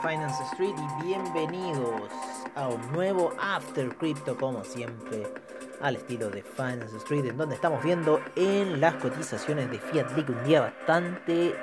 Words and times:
Finance 0.00 0.42
Street 0.52 0.74
y 0.78 1.04
bienvenidos 1.04 2.10
a 2.54 2.68
un 2.68 2.92
nuevo 2.92 3.34
After 3.38 3.94
Crypto 3.96 4.34
como 4.34 4.64
siempre 4.64 5.26
al 5.82 5.96
estilo 5.96 6.30
de 6.30 6.42
Finance 6.42 6.96
Street 6.96 7.26
en 7.26 7.36
donde 7.36 7.54
estamos 7.54 7.84
viendo 7.84 8.22
en 8.34 8.80
las 8.80 8.94
cotizaciones 8.94 9.70
de 9.70 9.78
Fiat 9.78 10.10
League 10.16 10.32
un 10.32 10.42
día 10.44 10.62
bastante 10.62 11.54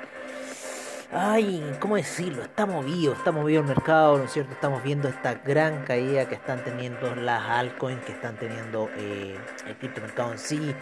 ay, 1.10 1.76
¿cómo 1.80 1.96
decirlo? 1.96 2.42
Está 2.42 2.64
movido, 2.64 3.12
está 3.12 3.32
movido 3.32 3.60
el 3.60 3.66
mercado, 3.66 4.18
¿no 4.18 4.24
es 4.24 4.32
cierto? 4.32 4.52
Estamos 4.52 4.82
viendo 4.84 5.08
esta 5.08 5.34
gran 5.34 5.84
caída 5.84 6.28
que 6.28 6.36
están 6.36 6.62
teniendo 6.62 7.12
las 7.16 7.42
altcoins, 7.42 8.04
que 8.04 8.12
están 8.12 8.36
teniendo 8.36 8.88
eh, 8.96 9.36
el 9.66 9.76
criptomercado 9.78 10.32
en 10.32 10.38
sí, 10.38 10.74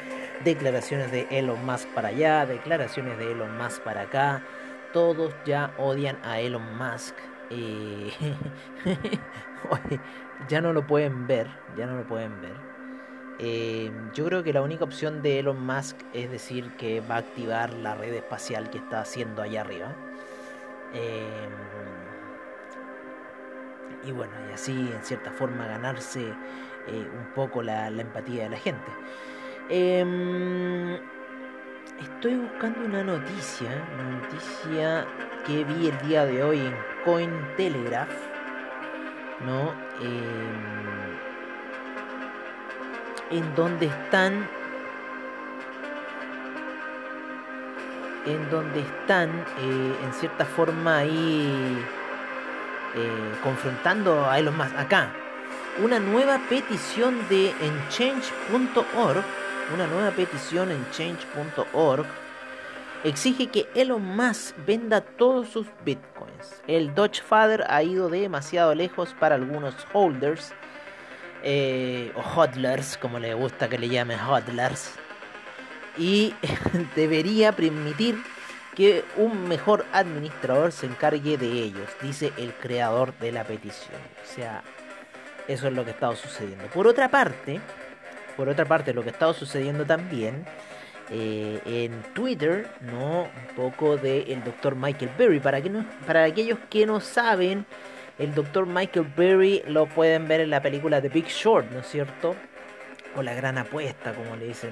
declaraciones 0.45 1.11
de 1.11 1.27
Elon 1.31 1.65
Musk 1.65 1.89
para 1.95 2.09
allá, 2.09 2.45
declaraciones 2.45 3.17
de 3.19 3.33
Elon 3.33 3.57
Musk 3.57 3.81
para 3.81 4.03
acá 4.03 4.43
todos 4.93 5.35
ya 5.45 5.75
odian 5.79 6.19
a 6.25 6.41
Elon 6.41 6.77
Musk. 6.77 7.15
Eh, 9.91 9.99
ya 10.49 10.63
no 10.63 10.73
lo 10.73 10.87
pueden 10.87 11.27
ver, 11.27 11.47
ya 11.77 11.87
no 11.87 11.97
lo 11.97 12.07
pueden 12.07 12.41
ver. 12.41 12.57
Eh, 13.39 13.93
yo 14.15 14.25
creo 14.25 14.43
que 14.43 14.55
la 14.55 14.63
única 14.63 14.85
opción 14.85 15.23
de 15.23 15.39
Elon 15.39 15.65
Musk 15.65 15.97
es 16.15 16.31
decir 16.31 16.71
que 16.77 17.01
va 17.03 17.17
a 17.17 17.19
activar 17.19 17.75
la 17.75 17.95
red 17.95 18.15
espacial 18.15 18.71
que 18.71 18.79
está 18.79 19.01
haciendo 19.01 19.43
allá 19.43 19.61
arriba. 19.61 19.95
Eh, 20.95 21.49
y 24.05 24.13
bueno, 24.13 24.33
y 24.49 24.55
así 24.55 24.73
en 24.73 25.05
cierta 25.05 25.31
forma 25.31 25.67
ganarse 25.67 26.21
un 26.89 27.35
poco 27.35 27.63
la, 27.63 27.91
la, 27.91 28.03
empatía 28.03 28.45
de 28.45 28.51
la 28.51 28.57
gente. 28.57 28.91
Estoy 32.01 32.35
buscando 32.35 32.81
una 32.87 33.05
noticia, 33.05 33.69
una 33.95 34.21
noticia 34.21 35.07
que 35.47 35.65
vi 35.65 35.89
el 35.89 36.09
día 36.09 36.25
de 36.25 36.43
hoy 36.43 36.59
en 36.59 36.75
Cointelegraph, 37.05 38.09
¿no? 39.45 39.75
Em, 40.01 41.19
en 43.39 43.55
donde 43.55 43.87
están, 43.87 44.49
en 48.25 48.51
donde 48.51 48.81
están, 48.81 49.29
eh, 49.59 49.95
en 50.03 50.13
cierta 50.15 50.47
forma 50.47 50.99
ahí 50.99 51.85
eh, 52.95 53.33
confrontando 53.43 54.25
a 54.25 54.39
Elon 54.39 54.57
Musk. 54.57 54.75
Acá, 54.79 55.11
una 55.85 55.99
nueva 55.99 56.39
petición 56.49 57.29
de 57.29 57.51
enchange.org 57.61 59.23
una 59.73 59.87
nueva 59.87 60.11
petición 60.11 60.71
en 60.71 60.85
change.org 60.91 62.07
exige 63.05 63.47
que 63.47 63.67
Elon 63.75 64.05
Musk 64.05 64.55
venda 64.67 65.01
todos 65.01 65.49
sus 65.49 65.67
bitcoins. 65.85 66.63
El 66.67 66.95
Dodge 66.95 67.23
Father 67.23 67.65
ha 67.69 67.83
ido 67.83 68.09
demasiado 68.09 68.75
lejos 68.75 69.15
para 69.19 69.37
algunos 69.37 69.75
holders 69.93 70.53
eh, 71.43 72.13
o 72.17 72.21
hodlers, 72.21 72.97
como 72.99 73.19
le 73.19 73.35
gusta 73.35 73.69
que 73.69 73.79
le 73.79 73.89
llame 73.89 74.17
hodlers, 74.17 74.93
y 75.97 76.35
debería 76.97 77.53
permitir 77.53 78.23
que 78.75 79.05
un 79.17 79.49
mejor 79.49 79.85
administrador 79.93 80.73
se 80.73 80.87
encargue 80.87 81.37
de 81.39 81.51
ellos, 81.51 81.89
dice 82.03 82.33
el 82.37 82.53
creador 82.55 83.17
de 83.19 83.33
la 83.33 83.45
petición. 83.45 83.99
O 84.23 84.35
sea, 84.35 84.63
eso 85.49 85.67
es 85.67 85.73
lo 85.73 85.85
que 85.85 85.91
está 85.91 86.15
sucediendo. 86.15 86.67
Por 86.67 86.87
otra 86.87 87.09
parte, 87.09 87.61
por 88.41 88.49
otra 88.49 88.65
parte, 88.65 88.95
lo 88.95 89.03
que 89.03 89.11
ha 89.11 89.13
estado 89.13 89.35
sucediendo 89.35 89.85
también 89.85 90.47
eh, 91.11 91.61
en 91.67 92.03
Twitter, 92.15 92.71
¿no? 92.81 93.25
Un 93.25 93.55
poco 93.55 93.99
del 93.99 94.43
doctor 94.43 94.77
Michael 94.77 95.11
Berry. 95.19 95.41
Para, 95.41 95.61
que 95.61 95.71
para 96.07 96.25
aquellos 96.25 96.59
que 96.71 96.87
no 96.87 97.01
saben, 97.01 97.67
el 98.19 98.35
doctor 98.35 98.65
Michael 98.65 99.13
Berry 99.15 99.63
lo 99.67 99.85
pueden 99.85 100.27
ver 100.27 100.41
en 100.41 100.49
la 100.49 100.63
película 100.63 101.03
The 101.03 101.11
Big 101.11 101.27
Short, 101.27 101.71
¿no 101.71 101.81
es 101.81 101.87
cierto? 101.87 102.35
O 103.15 103.23
La 103.23 103.35
Gran 103.35 103.59
Apuesta, 103.59 104.15
como 104.15 104.35
le 104.37 104.47
dicen 104.47 104.71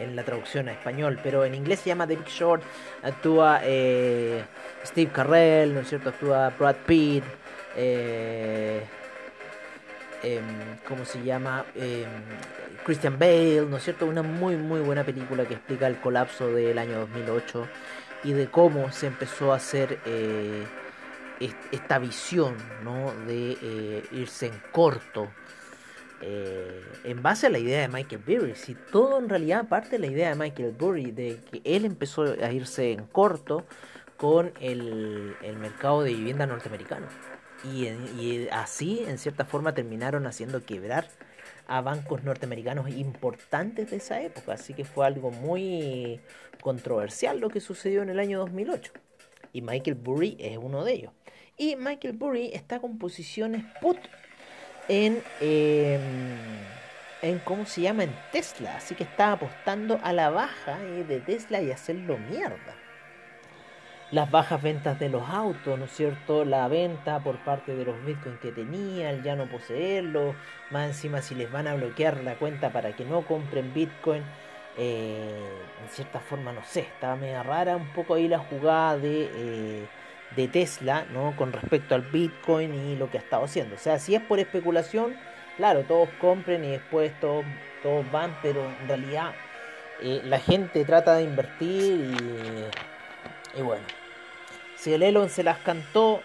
en 0.00 0.16
la 0.16 0.24
traducción 0.24 0.68
a 0.68 0.72
español, 0.72 1.20
pero 1.22 1.44
en 1.44 1.54
inglés 1.54 1.78
se 1.78 1.90
llama 1.90 2.08
The 2.08 2.16
Big 2.16 2.26
Short. 2.26 2.64
Actúa 3.04 3.60
eh, 3.62 4.42
Steve 4.84 5.12
Carrell, 5.12 5.72
¿no 5.72 5.80
es 5.82 5.88
cierto? 5.88 6.08
Actúa 6.08 6.52
Brad 6.58 6.78
Pitt. 6.84 7.22
Eh, 7.76 8.82
em, 10.24 10.44
¿Cómo 10.88 11.04
se 11.04 11.22
llama? 11.22 11.64
Em, 11.74 12.08
Christian 12.84 13.18
Bale, 13.18 13.66
¿no 13.68 13.76
es 13.76 13.84
cierto? 13.84 14.06
Una 14.06 14.22
muy 14.22 14.56
muy 14.56 14.80
buena 14.80 15.04
película 15.04 15.46
que 15.46 15.54
explica 15.54 15.86
el 15.86 16.00
colapso 16.00 16.48
del 16.48 16.78
año 16.78 16.98
2008 17.00 17.68
y 18.24 18.32
de 18.32 18.48
cómo 18.48 18.90
se 18.90 19.06
empezó 19.06 19.52
a 19.52 19.56
hacer 19.56 19.98
eh, 20.06 20.64
esta 21.70 21.98
visión, 21.98 22.56
¿no? 22.82 23.12
De 23.26 23.56
eh, 23.62 24.02
irse 24.12 24.46
en 24.46 24.60
corto. 24.72 25.28
Eh, 26.20 26.82
en 27.04 27.22
base 27.22 27.48
a 27.48 27.50
la 27.50 27.58
idea 27.58 27.82
de 27.82 27.88
Michael 27.88 28.22
Burry, 28.26 28.54
si 28.54 28.74
todo 28.74 29.18
en 29.18 29.28
realidad 29.28 29.68
parte 29.68 29.90
de 29.90 29.98
la 29.98 30.06
idea 30.06 30.30
de 30.30 30.36
Michael 30.36 30.74
Burry, 30.78 31.10
de 31.10 31.38
que 31.50 31.60
él 31.64 31.84
empezó 31.84 32.22
a 32.22 32.50
irse 32.50 32.92
en 32.92 33.04
corto 33.06 33.66
con 34.16 34.52
el, 34.60 35.36
mercado 35.58 36.02
de 36.02 36.14
vivienda 36.14 36.46
norteamericano. 36.46 37.06
Y, 37.72 38.48
así, 38.50 39.04
en 39.06 39.18
cierta 39.18 39.44
forma, 39.44 39.74
terminaron 39.74 40.26
haciendo 40.26 40.64
quebrar 40.64 41.08
a 41.66 41.80
bancos 41.80 42.22
norteamericanos 42.22 42.90
importantes 42.90 43.90
de 43.90 43.96
esa 43.96 44.20
época, 44.20 44.52
así 44.52 44.74
que 44.74 44.84
fue 44.84 45.06
algo 45.06 45.30
muy 45.30 46.20
controversial 46.60 47.40
lo 47.40 47.48
que 47.48 47.60
sucedió 47.60 48.02
en 48.02 48.10
el 48.10 48.20
año 48.20 48.38
2008. 48.40 48.92
Y 49.52 49.62
Michael 49.62 49.96
Burry 49.96 50.36
es 50.38 50.58
uno 50.58 50.84
de 50.84 50.92
ellos. 50.92 51.12
Y 51.56 51.76
Michael 51.76 52.14
Burry 52.14 52.50
está 52.52 52.80
con 52.80 52.98
posiciones 52.98 53.64
put 53.80 53.98
en, 54.88 55.22
em, 55.40 56.00
en 57.22 57.38
¿cómo 57.40 57.64
se 57.64 57.82
llama? 57.82 58.04
En 58.04 58.14
Tesla, 58.32 58.76
así 58.76 58.94
que 58.94 59.04
está 59.04 59.32
apostando 59.32 59.98
a 60.02 60.12
la 60.12 60.28
baja 60.30 60.78
eh, 60.82 61.04
de 61.04 61.20
Tesla 61.20 61.62
y 61.62 61.70
hacerlo 61.70 62.18
mierda 62.18 62.83
las 64.10 64.30
bajas 64.30 64.62
ventas 64.62 64.98
de 64.98 65.08
los 65.08 65.28
autos, 65.28 65.78
¿no 65.78 65.86
es 65.86 65.90
cierto? 65.90 66.44
La 66.44 66.68
venta 66.68 67.20
por 67.20 67.38
parte 67.38 67.74
de 67.74 67.84
los 67.84 68.04
bitcoins 68.04 68.38
que 68.40 68.52
tenían, 68.52 69.22
ya 69.22 69.34
no 69.34 69.46
poseerlos, 69.46 70.36
más 70.70 70.88
encima 70.88 71.22
si 71.22 71.34
les 71.34 71.50
van 71.50 71.66
a 71.66 71.74
bloquear 71.74 72.22
la 72.22 72.34
cuenta 72.34 72.70
para 72.70 72.94
que 72.94 73.04
no 73.04 73.22
compren 73.22 73.72
bitcoin, 73.74 74.22
eh, 74.76 75.48
en 75.82 75.88
cierta 75.88 76.20
forma, 76.20 76.52
no 76.52 76.62
sé, 76.64 76.80
estaba 76.80 77.16
media 77.16 77.42
rara 77.42 77.76
un 77.76 77.88
poco 77.92 78.14
ahí 78.14 78.28
la 78.28 78.38
jugada 78.38 78.98
de, 78.98 79.30
eh, 79.34 79.86
de 80.36 80.48
Tesla, 80.48 81.06
¿no? 81.12 81.34
Con 81.36 81.52
respecto 81.52 81.94
al 81.94 82.02
bitcoin 82.02 82.74
y 82.74 82.96
lo 82.96 83.10
que 83.10 83.18
ha 83.18 83.20
estado 83.20 83.44
haciendo. 83.44 83.76
O 83.76 83.78
sea, 83.78 83.98
si 83.98 84.14
es 84.14 84.22
por 84.22 84.38
especulación, 84.38 85.16
claro, 85.56 85.82
todos 85.82 86.08
compren 86.20 86.64
y 86.64 86.72
después 86.72 87.12
todos, 87.20 87.44
todos 87.82 88.10
van, 88.10 88.36
pero 88.42 88.64
en 88.82 88.88
realidad 88.88 89.32
eh, 90.02 90.20
la 90.24 90.38
gente 90.38 90.84
trata 90.84 91.16
de 91.16 91.24
invertir 91.24 92.14
y, 92.20 92.93
y 93.56 93.62
bueno. 93.62 93.84
Si 94.76 94.92
el 94.92 95.02
Elon 95.02 95.30
se 95.30 95.42
las 95.42 95.58
cantó, 95.58 96.22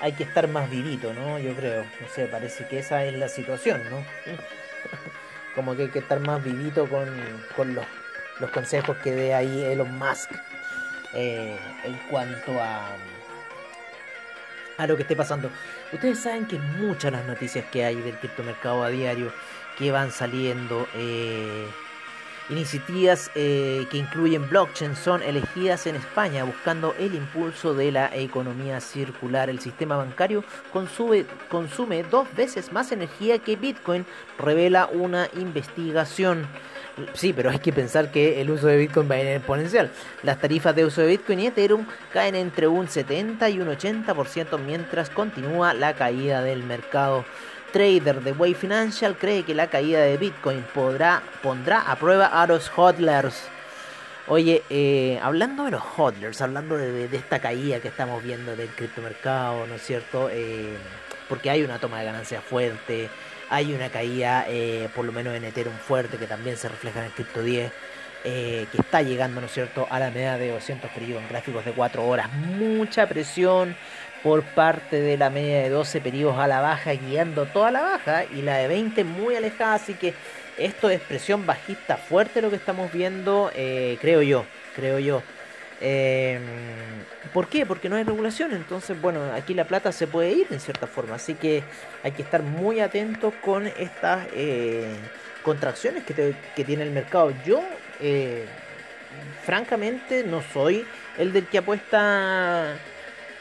hay 0.00 0.12
que 0.12 0.24
estar 0.24 0.48
más 0.48 0.70
vivito, 0.70 1.12
¿no? 1.14 1.38
Yo 1.38 1.54
creo. 1.54 1.84
No 1.84 2.08
sé, 2.14 2.26
parece 2.26 2.66
que 2.68 2.80
esa 2.80 3.04
es 3.04 3.14
la 3.14 3.28
situación, 3.28 3.82
¿no? 3.90 4.04
Como 5.54 5.74
que 5.74 5.84
hay 5.84 5.88
que 5.88 6.00
estar 6.00 6.20
más 6.20 6.44
vivito 6.44 6.86
con, 6.86 7.74
los, 7.74 8.50
consejos 8.50 8.98
que 8.98 9.12
dé 9.12 9.34
ahí 9.34 9.62
Elon 9.62 9.98
Musk 9.98 10.30
eh, 11.14 11.56
en 11.84 11.96
cuanto 12.10 12.60
a, 12.60 12.94
a 14.76 14.86
lo 14.86 14.96
que 14.96 15.02
esté 15.02 15.16
pasando. 15.16 15.50
Ustedes 15.92 16.18
saben 16.18 16.46
que 16.46 16.58
muchas 16.58 17.12
las 17.12 17.24
noticias 17.24 17.64
que 17.72 17.84
hay 17.84 17.96
del 17.96 18.18
criptomercado 18.18 18.82
a 18.82 18.90
diario 18.90 19.32
que 19.78 19.90
van 19.90 20.10
saliendo. 20.10 20.86
Eh, 20.94 21.66
Iniciativas 22.48 23.28
eh, 23.34 23.88
que 23.90 23.98
incluyen 23.98 24.48
blockchain 24.48 24.94
son 24.94 25.20
elegidas 25.20 25.88
en 25.88 25.96
España 25.96 26.44
buscando 26.44 26.94
el 26.96 27.16
impulso 27.16 27.74
de 27.74 27.90
la 27.90 28.14
economía 28.14 28.80
circular. 28.80 29.50
El 29.50 29.58
sistema 29.58 29.96
bancario 29.96 30.44
consume, 30.72 32.04
dos 32.04 32.28
veces 32.36 32.70
más 32.72 32.92
energía 32.92 33.40
que 33.40 33.56
Bitcoin, 33.56 34.06
revela 34.38 34.86
una 34.86 35.28
investigación. 35.36 36.46
Sí, 37.14 37.32
pero 37.32 37.50
hay 37.50 37.58
que 37.58 37.72
pensar 37.72 38.12
que 38.12 38.40
el 38.40 38.48
uso 38.48 38.68
de 38.68 38.76
Bitcoin 38.76 39.10
va 39.10 39.18
en 39.18 39.26
exponencial. 39.26 39.90
Las 40.22 40.40
tarifas 40.40 40.74
de 40.76 40.84
uso 40.84 41.00
de 41.00 41.08
Bitcoin 41.08 41.40
y 41.40 41.46
Ethereum 41.48 41.84
caen 42.12 42.36
entre 42.36 42.68
un 42.68 42.88
70 42.88 43.50
y 43.50 43.60
un 43.60 43.68
80% 43.68 44.56
mientras 44.60 45.10
continúa 45.10 45.74
la 45.74 45.94
caída 45.94 46.42
del 46.42 46.62
mercado 46.62 47.24
trader 47.76 48.22
de 48.22 48.32
Way 48.32 48.54
Financial 48.54 49.14
cree 49.18 49.42
que 49.42 49.54
la 49.54 49.66
caída 49.66 50.00
de 50.00 50.16
Bitcoin 50.16 50.64
podrá, 50.74 51.22
pondrá 51.42 51.82
a 51.82 51.96
prueba 51.96 52.24
a 52.24 52.46
los 52.46 52.72
hodlers. 52.74 53.48
Oye, 54.28 54.62
eh, 54.70 55.20
hablando 55.22 55.66
de 55.66 55.72
los 55.72 55.82
hodlers, 55.94 56.40
hablando 56.40 56.78
de, 56.78 57.04
esta 57.12 57.38
caída 57.38 57.78
que 57.80 57.88
estamos 57.88 58.22
viendo 58.22 58.56
del 58.56 58.70
criptomercado, 58.70 59.66
¿no 59.66 59.74
es 59.74 59.82
cierto? 59.82 60.30
Eh, 60.32 60.74
porque 61.28 61.50
hay 61.50 61.64
una 61.64 61.78
toma 61.78 61.98
de 61.98 62.06
ganancias 62.06 62.42
fuerte, 62.42 63.10
hay 63.50 63.74
una 63.74 63.90
caída, 63.90 64.46
eh, 64.48 64.88
por 64.96 65.04
lo 65.04 65.12
menos 65.12 65.34
en 65.34 65.44
Ethereum 65.44 65.76
fuerte, 65.76 66.16
que 66.16 66.26
también 66.26 66.56
se 66.56 66.70
refleja 66.70 67.00
en 67.00 67.04
el 67.06 67.12
Crypto 67.12 67.42
10, 67.42 67.70
que 68.24 68.68
está 68.72 69.02
llegando, 69.02 69.42
¿no 69.42 69.48
es 69.48 69.52
cierto?, 69.52 69.86
a 69.90 70.00
la 70.00 70.10
media 70.10 70.38
de 70.38 70.50
200 70.50 70.90
periodos 70.92 71.22
en 71.22 71.28
gráficos 71.28 71.64
de 71.64 71.72
4 71.72 72.04
horas. 72.04 72.32
Mucha 72.32 73.06
presión 73.06 73.76
por 74.26 74.42
parte 74.42 75.00
de 75.00 75.16
la 75.16 75.30
media 75.30 75.62
de 75.62 75.68
12 75.68 76.00
periodos 76.00 76.36
a 76.40 76.48
la 76.48 76.60
baja, 76.60 76.90
guiando 76.94 77.46
toda 77.46 77.70
la 77.70 77.80
baja, 77.82 78.24
y 78.24 78.42
la 78.42 78.56
de 78.56 78.66
20 78.66 79.04
muy 79.04 79.36
alejada, 79.36 79.74
así 79.74 79.94
que 79.94 80.14
esto 80.58 80.90
es 80.90 81.00
presión 81.00 81.46
bajista 81.46 81.96
fuerte 81.96 82.42
lo 82.42 82.50
que 82.50 82.56
estamos 82.56 82.92
viendo, 82.92 83.52
eh, 83.54 83.96
creo 84.00 84.22
yo, 84.22 84.44
creo 84.74 84.98
yo. 84.98 85.22
Eh, 85.80 86.40
¿Por 87.32 87.46
qué? 87.46 87.66
Porque 87.66 87.88
no 87.88 87.94
hay 87.94 88.02
regulación, 88.02 88.52
entonces 88.52 89.00
bueno, 89.00 89.20
aquí 89.32 89.54
la 89.54 89.62
plata 89.62 89.92
se 89.92 90.08
puede 90.08 90.32
ir 90.32 90.48
en 90.50 90.58
cierta 90.58 90.88
forma, 90.88 91.14
así 91.14 91.34
que 91.34 91.62
hay 92.02 92.10
que 92.10 92.22
estar 92.22 92.42
muy 92.42 92.80
atentos 92.80 93.32
con 93.44 93.68
estas 93.68 94.26
eh, 94.34 94.88
contracciones 95.44 96.02
que, 96.02 96.34
que, 96.56 96.64
tiene 96.64 96.82
el 96.82 96.90
mercado. 96.90 97.32
Yo, 97.46 97.62
eh, 98.00 98.44
francamente, 99.44 100.24
no 100.24 100.42
soy 100.52 100.84
el 101.16 101.32
del 101.32 101.46
que 101.46 101.58
apuesta 101.58 102.76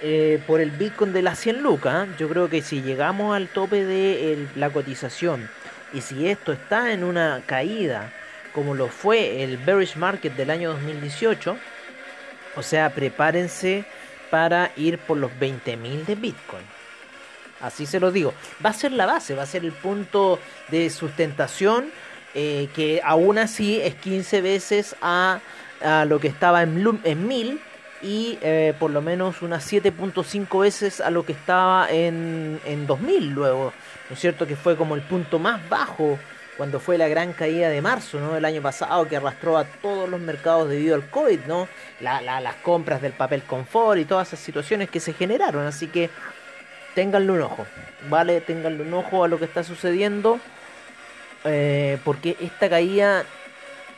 eh, 0.02 0.42
por 0.46 0.62
el 0.62 0.72
Bitcoin 0.72 1.14
de 1.14 1.22
las 1.22 1.40
100 1.40 1.62
lucas. 1.62 2.08
Yo 2.18 2.28
creo 2.30 2.50
que 2.50 2.62
si 2.62 2.82
llegamos 2.82 3.36
al 3.36 3.48
tope 3.48 3.86
de 3.86 4.48
la 4.56 4.70
cotización 4.70 5.50
y 5.94 6.02
si 6.02 6.28
esto 6.28 6.52
está 6.52 6.92
en 6.92 7.04
una 7.04 7.42
caída, 7.46 8.12
como 8.54 8.74
lo 8.74 8.88
fue 8.88 9.44
el 9.44 9.58
bearish 9.58 9.96
market 9.96 10.36
del 10.36 10.50
año 10.50 10.72
2018, 10.74 11.58
o 12.56 12.64
sea, 12.64 12.90
prepárense 12.90 13.86
para 14.30 14.72
ir 14.76 14.98
por 14.98 15.18
los 15.18 15.32
20.000 15.32 16.06
de 16.06 16.16
Bitcoin. 16.16 16.64
Así 17.62 17.86
se 17.86 18.00
lo 18.00 18.12
digo. 18.12 18.34
Va 18.64 18.72
a 18.72 18.74
ser 18.74 18.92
la 18.92 19.06
base, 19.06 19.34
va 19.34 19.44
a 19.44 19.48
ser 19.48 19.64
el 19.64 19.72
punto 19.72 20.40
de 20.70 20.90
sustentación 20.90 21.90
eh, 22.34 22.68
que 22.76 23.00
aún 23.02 23.38
así 23.38 23.80
es 23.82 23.96
15 23.96 24.42
veces 24.42 24.96
a, 25.02 25.40
lo 26.08 26.20
que 26.20 26.28
estaba 26.28 26.64
en, 26.64 27.00
en 27.04 27.28
1000 27.28 27.62
y 28.02 28.38
eh, 28.42 28.74
por 28.80 28.92
lo 28.92 29.02
menos 29.02 29.42
unas 29.42 29.72
7.5 29.72 30.62
veces 30.62 31.02
a 31.02 31.10
lo 31.10 31.26
que 31.26 31.34
estaba 31.34 31.90
en, 31.90 32.60
en 32.66 32.88
2000 32.88 33.30
luego. 33.32 33.74
¿No 34.10 34.14
es 34.14 34.20
cierto? 34.20 34.46
Que 34.46 34.56
fue 34.56 34.76
como 34.76 34.96
el 34.96 35.02
punto 35.02 35.40
más 35.40 35.68
bajo 35.70 36.20
cuando 36.58 36.80
fue 36.80 36.98
la 36.98 37.08
gran 37.08 37.34
caída 37.34 37.70
de 37.70 37.82
marzo 37.82 38.20
¿no? 38.20 38.34
del 38.34 38.46
año 38.46 38.62
pasado 38.62 39.08
que 39.08 39.18
arrastró 39.18 39.58
a 39.58 39.66
todos 39.66 40.08
los 40.10 40.20
mercados 40.22 40.70
debido 40.70 40.96
al 40.96 41.10
COVID, 41.10 41.40
¿no? 41.48 41.68
las 42.00 42.56
compras 42.56 43.02
del 43.02 43.14
papel 43.14 43.44
confort 43.44 44.00
y 44.00 44.06
todas 44.06 44.30
esas 44.30 44.40
situaciones 44.40 44.90
que 44.90 45.00
se 45.00 45.14
generaron. 45.14 45.66
Así 45.66 45.88
que 45.88 46.10
ténganle 46.94 47.32
un 47.34 47.42
ojo, 47.42 47.66
¿vale? 48.10 48.40
Ténganle 48.42 48.84
un 48.84 48.94
ojo 48.94 49.24
a 49.24 49.28
lo 49.28 49.38
que 49.38 49.46
está 49.46 49.64
sucediendo. 49.64 50.40
Eh, 51.44 52.00
porque 52.04 52.36
esta 52.40 52.70
caída 52.70 53.24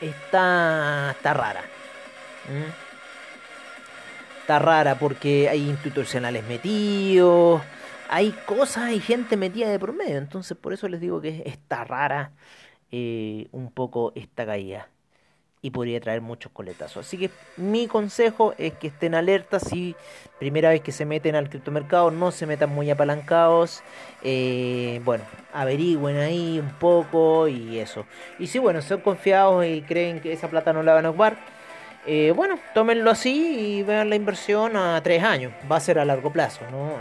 está, 0.00 1.12
está 1.12 1.34
rara. 1.34 1.62
Está 4.48 4.60
rara 4.60 4.98
porque 4.98 5.46
hay 5.50 5.68
institucionales 5.68 6.42
metidos 6.44 7.60
hay 8.08 8.32
cosas, 8.46 8.84
hay 8.84 9.00
gente 9.00 9.36
metida 9.36 9.68
de 9.68 9.78
por 9.78 9.92
medio. 9.92 10.16
Entonces, 10.16 10.56
por 10.56 10.72
eso 10.72 10.88
les 10.88 11.00
digo 11.00 11.20
que 11.20 11.42
está 11.46 11.84
rara 11.84 12.32
eh, 12.90 13.48
un 13.52 13.70
poco 13.70 14.12
esta 14.14 14.46
caída. 14.46 14.88
Y 15.60 15.70
podría 15.70 16.00
traer 16.00 16.20
muchos 16.20 16.52
coletazos. 16.52 17.04
Así 17.04 17.18
que 17.18 17.30
mi 17.56 17.88
consejo 17.88 18.54
es 18.58 18.74
que 18.74 18.86
estén 18.86 19.16
alertas. 19.16 19.64
Si 19.68 19.96
primera 20.38 20.70
vez 20.70 20.80
que 20.82 20.92
se 20.92 21.04
meten 21.04 21.34
al 21.34 21.50
criptomercado, 21.50 22.12
no 22.12 22.30
se 22.30 22.46
metan 22.46 22.70
muy 22.70 22.88
apalancados. 22.90 23.82
Eh, 24.22 25.02
bueno, 25.04 25.24
averigüen 25.52 26.16
ahí 26.16 26.60
un 26.60 26.70
poco 26.78 27.48
y 27.48 27.80
eso. 27.80 28.06
Y 28.38 28.46
si, 28.46 28.60
bueno, 28.60 28.80
son 28.82 29.00
confiados 29.00 29.66
y 29.66 29.82
creen 29.82 30.20
que 30.20 30.32
esa 30.32 30.48
plata 30.48 30.72
no 30.72 30.84
la 30.84 30.94
van 30.94 31.06
a 31.06 31.10
ocupar. 31.10 31.57
Eh, 32.10 32.32
bueno, 32.34 32.58
tómenlo 32.72 33.10
así 33.10 33.78
y 33.78 33.82
vean 33.82 34.08
la 34.08 34.16
inversión 34.16 34.76
a 34.76 34.98
tres 35.02 35.22
años. 35.22 35.52
Va 35.70 35.76
a 35.76 35.80
ser 35.80 35.98
a 35.98 36.06
largo 36.06 36.32
plazo, 36.32 36.64
¿no? 36.70 36.96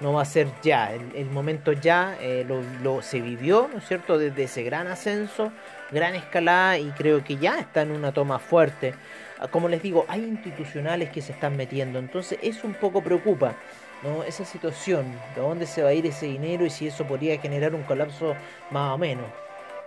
no 0.00 0.14
va 0.14 0.22
a 0.22 0.24
ser 0.24 0.48
ya, 0.62 0.92
el, 0.92 1.26
momento 1.26 1.72
ya 1.72 2.16
eh, 2.20 2.44
lo, 2.82 3.02
se 3.02 3.20
vivió, 3.20 3.68
¿no 3.70 3.78
es 3.78 3.86
cierto?, 3.86 4.18
desde 4.18 4.44
ese 4.44 4.62
gran 4.64 4.88
ascenso, 4.88 5.52
gran 5.90 6.14
escalada 6.14 6.78
y 6.78 6.90
creo 6.90 7.22
que 7.22 7.36
ya 7.36 7.60
está 7.60 7.82
en 7.82 7.92
una 7.92 8.12
toma 8.12 8.38
fuerte. 8.38 8.94
Ah, 9.38 9.48
como 9.48 9.68
les 9.68 9.82
digo, 9.82 10.04
hay 10.08 10.24
institucionales 10.24 11.10
que 11.10 11.22
se 11.22 11.32
están 11.32 11.56
metiendo, 11.56 11.98
entonces 11.98 12.38
eso 12.42 12.66
un 12.66 12.74
poco 12.74 13.00
preocupa, 13.02 13.54
¿no? 14.02 14.24
Esa 14.24 14.44
situación, 14.44 15.06
de 15.36 15.40
dónde 15.40 15.66
se 15.66 15.82
va 15.82 15.90
a 15.90 15.94
ir 15.94 16.06
ese 16.06 16.26
dinero 16.26 16.66
y 16.66 16.70
si 16.70 16.88
eso 16.88 17.06
podría 17.06 17.38
generar 17.38 17.74
un 17.74 17.82
colapso 17.84 18.34
más 18.70 18.94
o 18.94 18.98
menos, 18.98 19.26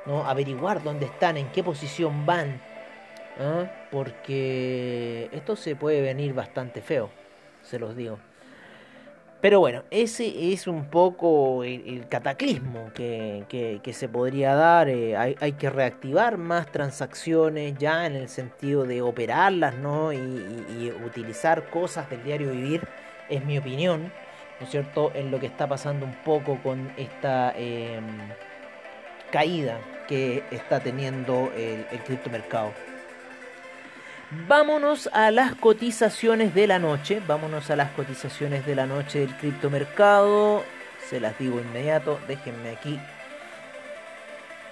¿no? 0.06 0.26
Averiguar 0.26 0.82
dónde 0.82 1.08
están, 1.08 1.36
en 1.36 1.50
qué 1.50 1.62
posición 1.62 2.26
van, 2.26 2.62
¿ah? 3.40 3.66
porque 3.92 5.30
esto 5.32 5.56
se 5.56 5.76
puede 5.76 6.02
venir 6.02 6.34
bastante 6.34 6.82
feo, 6.82 7.10
se 7.62 7.80
los 7.80 7.96
digo. 7.96 8.18
Pero 9.46 9.60
bueno, 9.60 9.84
ese 9.92 10.54
es 10.54 10.66
un 10.66 10.86
poco 10.86 11.64
el, 11.64 12.08
cataclismo 12.10 12.92
que, 12.96 13.80
se 13.94 14.10
podría 14.10 14.56
dar. 14.56 14.90
Eh, 14.90 15.16
hay, 15.16 15.52
que 15.52 15.70
reactivar 15.70 16.40
más 16.40 16.72
transacciones 16.72 17.78
ya 17.78 18.08
en 18.08 18.16
el 18.16 18.28
sentido 18.28 18.86
de 18.86 19.04
operarlas 19.04 19.76
¿no? 19.76 20.12
y, 20.12 20.92
utilizar 21.06 21.70
cosas 21.70 22.10
del 22.10 22.24
diario 22.24 22.50
vivir, 22.50 22.88
es 23.30 23.46
mi 23.46 23.60
opinión, 23.60 24.12
¿no 24.60 24.66
cierto?, 24.66 25.12
en 25.14 25.30
lo 25.30 25.40
que 25.40 25.46
está 25.46 25.68
pasando 25.68 26.08
un 26.08 26.16
poco 26.24 26.58
con 26.64 26.92
esta 26.98 27.54
em, 27.56 28.04
caída 29.32 29.77
que 30.08 30.44
está 30.50 30.80
teniendo 30.80 31.51
el, 31.56 31.86
el 31.92 32.00
criptomercado. 32.04 32.72
Vámonos 34.48 35.10
a 35.13 35.32
las 35.32 35.56
cotizaciones 35.56 36.54
de 36.54 36.68
la 36.68 36.77
noche. 36.77 37.22
Vámonos 37.25 37.72
a 37.72 37.77
las 37.77 37.92
cotizaciones 37.92 38.65
de 38.65 38.75
la 38.75 38.86
noche 38.86 39.20
del 39.20 39.34
criptomercado. 39.38 40.62
Se 41.10 41.22
las 41.22 41.39
digo 41.39 41.62
inmediato. 41.62 42.20
Déjenme 42.27 42.72
aquí 42.72 43.00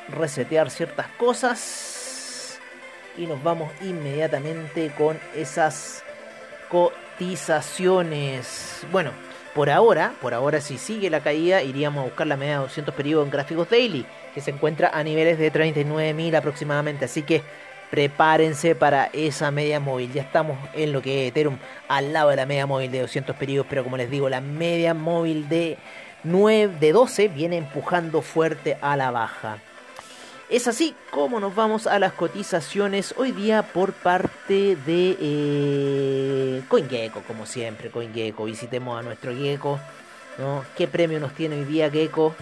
resetear 0.09 0.69
ciertas 0.69 1.07
cosas. 1.17 2.59
Y 3.17 3.25
nos 3.25 3.41
vamos 3.41 3.71
inmediatamente 3.81 4.91
con 4.97 5.17
esas 5.33 6.03
cotizaciones. 6.69 8.85
Bueno, 8.91 9.11
por 9.53 9.69
ahora, 9.69 10.13
por 10.21 10.33
ahora 10.33 10.59
si 10.61 10.77
sigue 10.77 11.09
la 11.09 11.21
caída, 11.21 11.61
iríamos 11.61 12.01
a 12.01 12.05
buscar 12.05 12.27
la 12.27 12.37
media 12.37 12.55
de 12.55 12.61
200 12.63 12.95
periodos 12.95 13.25
en 13.25 13.31
gráficos 13.31 13.69
daily, 13.69 14.05
que 14.33 14.41
se 14.41 14.51
encuentra 14.51 14.89
a 14.89 15.03
niveles 15.03 15.37
de 15.37 15.53
39.000 15.53 16.35
aproximadamente. 16.35 17.05
Así 17.05 17.21
que 17.21 17.43
prepárense 17.93 18.73
para 18.73 19.11
esa 19.13 19.51
media 19.51 19.79
móvil. 19.79 20.11
Ya 20.11 20.23
estamos 20.23 20.57
en 20.73 20.91
lo 20.91 21.03
que 21.03 21.27
es 21.27 21.29
Ethereum 21.29 21.59
al 21.87 22.11
lado 22.11 22.31
de 22.31 22.37
la 22.37 22.47
media 22.47 22.65
móvil 22.65 22.89
de 22.89 23.01
200 23.01 23.35
periodos, 23.35 23.67
pero 23.69 23.83
como 23.83 23.97
les 23.97 24.09
digo, 24.09 24.29
la 24.29 24.41
media 24.41 24.95
móvil 24.95 25.47
de 25.47 25.77
9 26.23 26.77
de 26.79 26.91
12 26.91 27.27
viene 27.27 27.57
empujando 27.57 28.23
fuerte 28.23 28.79
a 28.81 28.97
la 28.97 29.11
baja. 29.11 29.59
Es 30.49 30.67
así 30.67 30.95
como 31.11 31.39
nos 31.39 31.53
vamos 31.53 31.85
a 31.85 31.99
las 31.99 32.13
cotizaciones 32.13 33.13
hoy 33.15 33.31
día 33.31 33.61
por 33.61 33.93
parte 33.93 34.75
de 34.75 35.15
eh, 35.21 36.63
CoinGecko, 36.69 37.21
como 37.27 37.45
siempre, 37.45 37.91
CoinGecko. 37.91 38.45
Visitemos 38.45 38.99
a 38.99 39.03
nuestro 39.03 39.35
Gecko. 39.35 39.79
¿Qué 40.75 40.87
premio 40.87 41.19
nos 41.19 41.35
tiene 41.35 41.59
hoy 41.59 41.65
día 41.65 41.91
Gecko? 41.91 42.33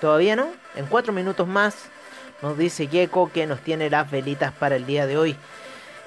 ¿Todavía 0.00 0.34
no? 0.34 0.46
En 0.76 0.86
cuatro 0.86 1.12
minutos 1.12 1.46
más 1.46 1.90
nos 2.42 2.58
dice 2.58 2.86
Gecko 2.86 3.30
que 3.32 3.46
nos 3.46 3.60
tiene 3.60 3.90
las 3.90 4.10
velitas 4.10 4.52
para 4.52 4.76
el 4.76 4.86
día 4.86 5.06
de 5.06 5.18
hoy. 5.18 5.36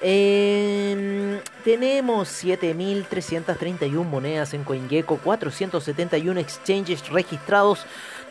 Em, 0.02 1.40
tenemos 1.66 2.30
7.331 2.30 4.06
monedas 4.06 4.54
en 4.54 4.64
CoinGecko, 4.64 5.18
471 5.18 6.40
exchanges 6.40 7.10
registrados, 7.10 7.86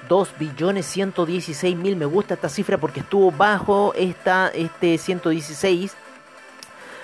2 0.09 0.31
billones 0.39 0.87
116 0.87 1.77
mil. 1.77 1.97
Me 1.97 2.07
gusta 2.07 2.35
esta 2.35 2.49
cifra 2.49 2.79
porque 2.79 3.01
estuvo 3.01 3.31
bajo 3.31 3.93
este 3.95 4.97
116 4.97 5.95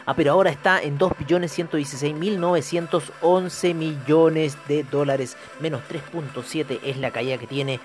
Ah, 0.07 0.15
pero 0.15 0.33
ahora 0.33 0.51
está 0.51 0.83
en 0.83 0.99
2.116.911 0.99 3.75
millones 3.75 4.59
de 4.69 4.83
dólares. 4.85 5.39
Menos 5.61 5.81
3.7 5.89 6.81
es 6.85 6.99
la 6.99 7.11
caída 7.11 7.39
que 7.39 7.47
tiene 7.47 7.81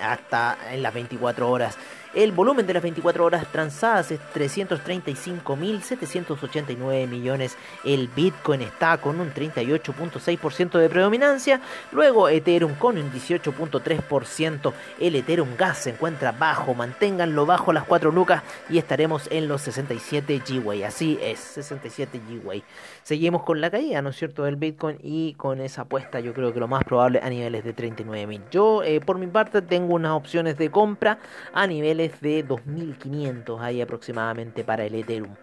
hasta 0.00 0.58
en 0.72 0.82
las 0.82 0.92
24 0.92 1.48
horas. 1.48 1.78
El 2.14 2.30
volumen 2.30 2.64
de 2.64 2.74
las 2.74 2.82
24 2.84 3.24
horas 3.24 3.50
transadas 3.50 4.12
es 4.12 4.20
335.789 4.34 7.08
millones. 7.08 7.56
El 7.84 8.06
Bitcoin 8.06 8.62
está 8.62 8.98
con 8.98 9.18
un 9.18 9.34
38.6% 9.34 10.78
de 10.78 10.88
predominancia. 10.88 11.60
Luego 11.90 12.28
Ethereum 12.28 12.76
con 12.76 12.98
un 12.98 13.10
18.3%. 13.10 14.72
El 15.00 15.16
Ethereum 15.16 15.56
Gas 15.58 15.78
se 15.78 15.90
encuentra 15.90 16.30
bajo. 16.30 16.72
Manténganlo 16.72 17.46
bajo 17.46 17.72
las 17.72 17.82
4 17.82 18.12
lucas 18.12 18.44
y 18.70 18.78
estaremos 18.78 19.26
en 19.32 19.48
los 19.48 19.62
67 19.62 20.40
GWay. 20.48 20.84
Así 20.84 21.18
es, 21.20 21.40
67 21.40 22.20
GWay. 22.28 22.62
Seguimos 23.02 23.42
con 23.42 23.60
la 23.60 23.72
caída, 23.72 24.02
¿no 24.02 24.10
es 24.10 24.16
cierto?, 24.16 24.44
del 24.44 24.54
Bitcoin 24.54 24.98
y 25.02 25.34
con 25.34 25.60
esa 25.60 25.82
apuesta 25.82 26.20
yo 26.20 26.32
creo 26.32 26.54
que 26.54 26.60
lo 26.60 26.68
más 26.68 26.84
probable 26.84 27.18
a 27.20 27.28
niveles 27.28 27.64
de 27.64 27.74
39.000. 27.74 28.40
Yo, 28.52 28.84
eh, 28.84 29.00
por 29.00 29.18
mi 29.18 29.26
parte, 29.26 29.62
tengo 29.62 29.94
unas 29.94 30.12
opciones 30.12 30.56
de 30.58 30.70
compra 30.70 31.18
a 31.52 31.66
niveles 31.66 32.03
de 32.20 32.42
2500 32.42 33.60
ahí 33.60 33.80
aproximadamente 33.80 34.64
para 34.64 34.84
el 34.84 34.94
Ethereum. 34.94 35.34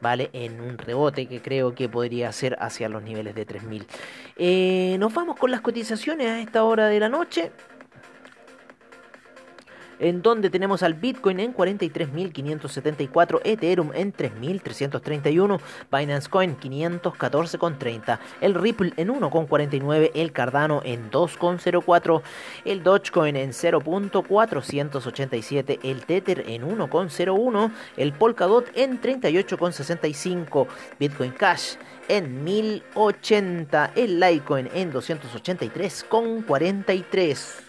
¿Vale? 0.00 0.28
En 0.32 0.60
un 0.60 0.76
rebote 0.76 1.26
que 1.26 1.40
creo 1.40 1.74
que 1.74 1.88
podría 1.88 2.30
ser 2.30 2.56
hacia 2.60 2.88
los 2.88 3.02
niveles 3.02 3.34
de 3.34 3.46
3000. 3.46 3.86
Eh, 4.36 4.96
nos 4.98 5.14
vamos 5.14 5.36
con 5.36 5.50
las 5.50 5.62
cotizaciones 5.62 6.28
a 6.28 6.40
esta 6.40 6.64
hora 6.64 6.88
de 6.88 7.00
la 7.00 7.08
noche 7.08 7.50
en 9.98 10.22
donde 10.22 10.50
tenemos 10.50 10.82
al 10.82 10.94
Bitcoin 10.94 11.40
en 11.40 11.54
43.574, 11.54 13.40
Ethereum 13.44 13.92
en 13.94 14.12
3.331, 14.12 15.60
Binance 15.90 16.28
Coin 16.28 16.54
514,30, 16.56 18.18
el 18.40 18.54
Ripple 18.54 18.92
en 18.96 19.08
1,49, 19.08 20.12
el 20.14 20.30
Cardano 20.32 20.80
en 20.84 21.10
2,04, 21.10 22.22
el 22.64 22.82
Dogecoin 22.82 23.36
en 23.36 23.50
0.487, 23.50 25.78
el 25.82 26.04
Tether 26.04 26.44
en 26.48 26.62
1,01, 26.62 27.72
el 27.96 28.12
Polkadot 28.12 28.70
en 28.74 29.00
38,65, 29.00 30.66
Bitcoin 30.98 31.30
Cash 31.32 31.76
en 32.08 32.44
1080, 32.44 33.92
el 33.96 34.20
Litecoin 34.20 34.68
en 34.72 34.92
283,43. 34.92 37.65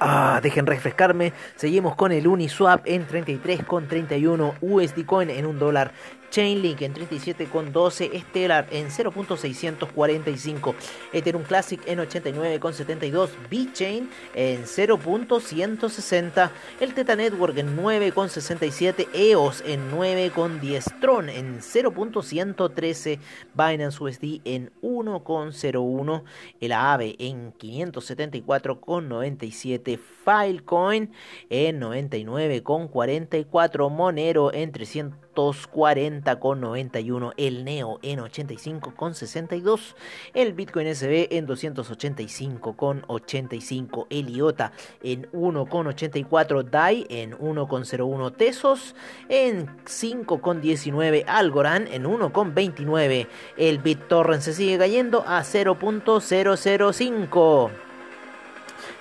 Ah, 0.00 0.38
dejen 0.42 0.66
refrescarme. 0.66 1.32
Seguimos 1.56 1.96
con 1.96 2.12
el 2.12 2.28
Uniswap 2.28 2.82
en 2.84 3.06
33,31 3.06 4.54
USD 4.60 5.04
Coin 5.04 5.28
en 5.28 5.44
un 5.44 5.58
dólar 5.58 5.92
Chainlink 6.30 6.82
en 6.82 6.94
37,12, 6.94 8.22
Stellar 8.22 8.66
en 8.70 8.88
0.645, 8.88 10.74
Ethereum 11.12 11.44
Classic 11.44 11.80
en 11.86 12.00
89,72, 12.00 13.28
VeChain 13.50 14.10
en 14.34 14.64
0.160, 14.64 16.50
el 16.80 16.94
Teta 16.94 17.14
Network 17.16 17.58
en 17.58 17.76
9,67, 17.76 19.08
EOS 19.12 19.62
en 19.66 19.90
9,10, 19.90 21.00
Tron 21.00 21.28
en 21.28 21.58
0.113, 21.60 23.18
Binance 23.54 24.02
USD 24.02 24.40
en 24.44 24.70
1,01, 24.82 26.22
el 26.60 26.72
AAVE 26.72 27.16
en 27.18 27.52
574,97, 27.54 29.98
Filecoin 29.98 31.10
en 31.50 31.80
99,44, 31.80 33.90
Monero 33.90 34.52
en 34.52 34.70
300 34.72 35.27
240,91, 35.38 37.32
el 37.36 37.64
Neo 37.64 38.00
en 38.02 38.18
85,62, 38.18 39.94
el 40.34 40.52
Bitcoin 40.52 40.92
SB 40.92 41.28
en 41.30 41.46
285,85, 41.46 44.08
el 44.10 44.30
IOTA 44.30 44.72
en 45.00 45.30
1,84, 45.30 46.64
DAI 46.64 47.06
en 47.08 47.38
1,01 47.38 48.36
Tesos, 48.36 48.96
en 49.28 49.68
5,19, 49.84 51.22
Algorand 51.28 51.86
en 51.92 52.02
1,29, 52.02 53.28
el 53.56 53.78
BitTorrent 53.78 54.42
se 54.42 54.54
sigue 54.54 54.76
cayendo 54.76 55.22
a 55.24 55.42
0.005. 55.42 57.70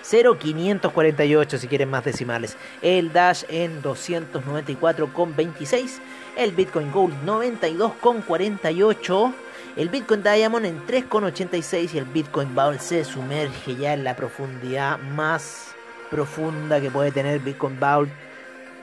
0,548 0.03 1.57
si 1.57 1.67
quieren 1.67 1.89
más 1.89 2.05
decimales. 2.05 2.55
El 2.81 3.11
Dash 3.11 3.43
en 3.49 3.83
294,26 3.83 5.99
el 6.37 6.51
Bitcoin 6.51 6.91
Gold 6.91 7.15
92,48, 7.25 9.33
el 9.75 9.89
Bitcoin 9.89 10.21
Diamond 10.21 10.65
en 10.65 10.85
3,86 10.85 11.95
y 11.95 11.97
el 11.97 12.05
Bitcoin 12.05 12.53
Bowl 12.53 12.79
se 12.79 13.03
sumerge 13.03 13.75
ya 13.75 13.93
en 13.93 14.03
la 14.03 14.15
profundidad 14.15 14.99
más 14.99 15.73
profunda 16.11 16.79
que 16.79 16.91
puede 16.91 17.11
tener 17.11 17.39
Bitcoin 17.39 17.79
Bowl. 17.79 18.07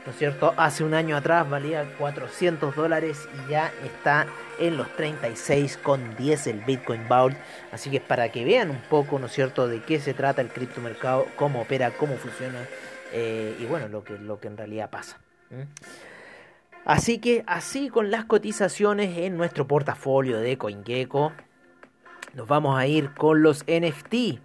¿No 0.05 0.13
es 0.13 0.19
cierto? 0.19 0.53
Hace 0.57 0.85
un 0.85 0.93
año 0.93 1.17
atrás 1.17 1.49
valía 1.49 1.87
400 1.97 2.77
dólares 2.77 3.27
y 3.33 3.51
ya 3.51 3.73
está 3.85 4.27
en 4.59 4.77
los 4.77 4.89
36,10 4.89 6.47
el 6.49 6.61
Bitcoin 6.61 7.09
Bowl. 7.09 7.35
Así 7.73 7.89
que 7.89 8.01
para 8.01 8.31
que 8.31 8.45
vean 8.45 8.69
un 8.69 8.83
poco, 8.91 9.19
¿no 9.19 9.27
es 9.27 9.33
cierto?, 9.33 9.67
de 9.67 9.83
qué 9.83 10.01
se 10.01 10.13
trata 10.13 10.43
el 10.43 10.49
criptomercado, 10.49 11.27
cómo 11.37 11.63
opera, 11.63 11.93
cómo 11.93 12.17
funciona 12.17 12.67
eh, 13.13 13.57
y 13.59 13.65
bueno, 13.65 13.89
lo 13.89 14.05
que, 14.05 14.19
lo 14.19 14.41
que 14.41 14.49
en 14.49 14.57
realidad 14.57 14.91
pasa. 14.91 15.19
Así 16.85 17.19
que 17.19 17.45
así 17.47 17.89
con 17.89 18.11
las 18.11 18.27
cotizaciones 18.27 19.17
en 19.19 19.37
nuestro 19.37 19.67
portafolio 19.67 20.39
de 20.39 20.59
CoinGecko, 20.59 21.33
nos 22.35 22.47
vamos 22.47 22.79
a 22.79 22.87
ir 22.87 23.15
con 23.15 23.43
los 23.43 23.65
NFT 23.67 24.39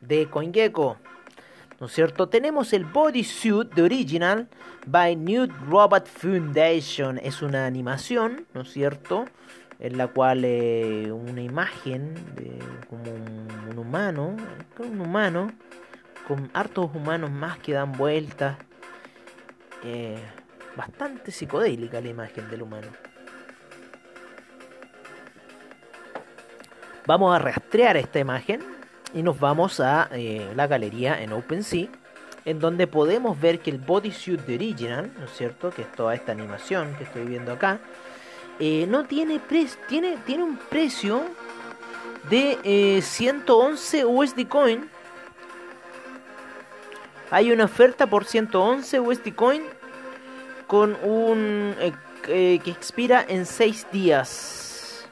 de 0.00 0.26
CoinGecko. 0.28 0.96
¿No 1.78 1.86
es 1.86 1.92
cierto? 1.92 2.28
Tenemos 2.28 2.72
el 2.72 2.84
Bodysuit 2.84 3.72
de 3.72 3.82
Original 3.82 4.48
by 4.86 5.16
Nude 5.16 5.54
Robot 5.68 6.06
Foundation. 6.06 7.18
Es 7.18 7.42
una 7.42 7.64
animación, 7.64 8.46
¿no 8.52 8.62
es 8.62 8.72
cierto? 8.72 9.24
En 9.78 9.96
la 9.96 10.08
cual 10.08 10.44
eh, 10.44 11.10
una 11.12 11.40
imagen 11.40 12.14
de 12.34 12.58
como 12.88 13.04
un, 13.10 13.78
humano, 13.78 14.36
un 14.78 15.00
humano, 15.00 15.52
con 16.28 16.50
hartos 16.52 16.90
humanos 16.94 17.30
más 17.30 17.58
que 17.58 17.72
dan 17.72 17.92
vueltas. 17.92 18.58
Eh, 19.84 20.18
bastante 20.76 21.30
psicodélica 21.30 22.00
la 22.00 22.08
imagen 22.08 22.48
del 22.50 22.62
humano. 22.62 22.88
Vamos 27.06 27.34
a 27.34 27.38
rastrear 27.38 27.96
esta 27.96 28.18
imagen 28.18 28.60
y 29.14 29.22
nos 29.22 29.40
vamos 29.40 29.80
a 29.80 30.08
eh, 30.12 30.52
la 30.54 30.66
galería 30.66 31.20
en 31.20 31.32
OpenSea, 31.32 31.88
en 32.44 32.60
donde 32.60 32.86
podemos 32.86 33.40
ver 33.40 33.60
que 33.60 33.70
el 33.70 33.78
bodysuit 33.78 34.40
de 34.40 34.54
Original, 34.54 35.10
¿no 35.18 35.24
es 35.24 35.32
cierto? 35.32 35.70
Que 35.70 35.82
es 35.82 35.92
toda 35.92 36.14
esta 36.14 36.32
animación 36.32 36.94
que 36.96 37.04
estoy 37.04 37.24
viendo 37.24 37.52
acá, 37.52 37.80
eh, 38.58 38.86
no 38.88 39.04
tiene 39.04 39.40
precio, 39.40 39.80
tiene, 39.88 40.18
tiene 40.26 40.44
un 40.44 40.56
precio 40.56 41.22
de 42.28 43.00
111 43.02 43.98
eh, 43.98 44.04
USD 44.04 44.46
Coin. 44.46 44.88
Hay 47.30 47.50
una 47.50 47.64
oferta 47.64 48.06
por 48.06 48.24
111 48.24 49.00
USD 49.00 49.34
Coin 49.34 49.62
con 50.70 50.96
un 51.02 51.74
eh, 51.80 51.92
eh, 52.28 52.60
que 52.62 52.70
expira 52.70 53.24
en 53.26 53.44
6 53.44 53.88
días. 53.90 55.04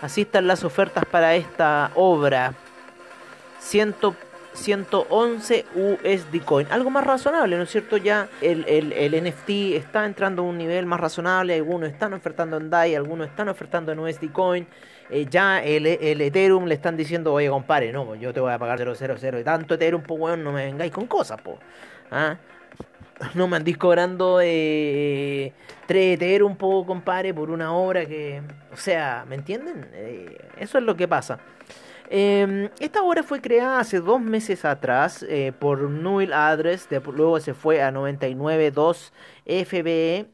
Así 0.00 0.22
están 0.22 0.48
las 0.48 0.64
ofertas 0.64 1.04
para 1.04 1.36
esta 1.36 1.92
obra. 1.94 2.54
111 3.60 5.64
USD 5.76 6.42
Coin. 6.44 6.66
Algo 6.72 6.90
más 6.90 7.06
razonable, 7.06 7.56
¿no 7.56 7.62
es 7.62 7.70
cierto? 7.70 7.96
Ya 7.96 8.28
el, 8.40 8.64
NFT 9.24 9.76
está 9.76 10.04
entrando 10.04 10.42
a 10.42 10.46
un 10.46 10.58
nivel 10.58 10.84
más 10.84 10.98
razonable. 10.98 11.54
Algunos 11.54 11.90
están 11.90 12.12
ofertando 12.12 12.56
en 12.56 12.68
DAI, 12.68 12.96
algunos 12.96 13.28
están 13.28 13.48
ofertando 13.48 13.92
en 13.92 14.00
USD 14.00 14.32
Coin. 14.32 14.66
Eh, 15.10 15.26
ya 15.30 15.62
el, 15.62 15.86
Ethereum 15.86 16.64
le 16.64 16.74
están 16.74 16.96
diciendo, 16.96 17.32
oye, 17.32 17.48
compadre, 17.48 17.92
no, 17.92 18.16
yo 18.16 18.34
te 18.34 18.40
voy 18.40 18.50
a 18.50 18.58
pagar 18.58 18.78
000 18.78 19.38
y 19.38 19.44
tanto 19.44 19.74
Ethereum, 19.74 20.02
pues 20.02 20.18
bueno, 20.18 20.42
no 20.42 20.50
me 20.50 20.64
vengáis 20.64 20.90
con 20.90 21.06
cosas, 21.06 21.40
pues. 21.40 21.56
¿Ah? 22.10 22.36
no 23.34 23.48
me 23.48 23.56
andís 23.56 23.76
cobrando 23.76 24.40
eh, 24.42 25.52
3 25.86 26.42
un 26.42 26.56
poco, 26.56 26.86
compadre, 26.86 27.34
por 27.34 27.50
una 27.50 27.72
obra 27.72 28.06
que. 28.06 28.42
O 28.72 28.76
sea, 28.76 29.24
¿me 29.28 29.34
entienden? 29.34 29.88
Eh, 29.92 30.38
eso 30.58 30.78
es 30.78 30.84
lo 30.84 30.96
que 30.96 31.08
pasa. 31.08 31.38
Em, 32.10 32.70
esta 32.78 33.02
obra 33.02 33.22
fue 33.22 33.40
creada 33.40 33.80
hace 33.80 34.00
dos 34.00 34.20
meses 34.20 34.64
atrás 34.64 35.24
eh, 35.28 35.52
por 35.58 35.80
Null 35.80 36.32
Address, 36.32 36.88
luego 37.14 37.38
se 37.38 37.52
fue 37.52 37.82
a 37.82 37.92
99.2 37.92 39.12
FBE, 39.44 40.26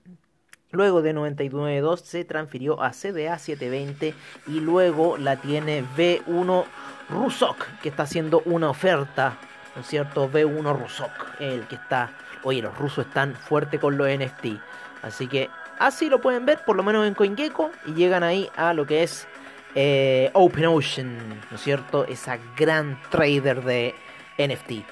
luego 0.71 1.03
de 1.03 1.14
99.2 1.14 1.97
se 1.97 2.25
transfirió 2.25 2.81
a 2.81 2.91
CDA 2.91 3.38
720 3.38 4.14
y 4.47 4.61
luego 4.61 5.17
la 5.19 5.35
tiene 5.37 5.85
V1 5.97 6.64
Rusok, 7.11 7.67
que 7.83 7.88
está 7.88 8.05
haciendo 8.05 8.43
una 8.45 8.71
oferta, 8.71 9.37
¿no 9.75 9.81
es 9.81 9.88
cierto? 9.88 10.31
V1 10.31 10.79
Rusok, 10.79 11.41
el 11.41 11.67
que 11.67 11.75
está 11.75 12.12
oye, 12.44 12.62
los 12.62 12.76
rusos 12.78 13.06
están 13.06 13.34
fuertes 13.34 13.80
con 13.80 13.96
los 13.96 14.08
NFT. 14.08 14.60
Así 15.02 15.26
que 15.26 15.50
así 15.78 16.08
lo 16.08 16.20
pueden 16.20 16.46
ver, 16.46 16.60
por 16.64 16.76
lo 16.76 16.82
menos 16.82 17.06
en 17.06 17.14
CoinGecko, 17.14 17.70
y 17.86 17.94
llegan 17.94 18.22
ahí 18.22 18.48
a 18.56 18.72
lo 18.72 18.86
que 18.86 19.02
es 19.02 19.26
eh, 19.74 20.30
OpenOcean, 20.32 21.40
¿no 21.50 21.56
es 21.56 21.62
cierto? 21.62 22.06
Esa 22.06 22.38
gran 22.56 23.00
trader 23.10 23.62
de 23.64 23.94
NFT. 24.38 24.84